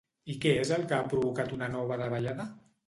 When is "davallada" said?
2.05-2.53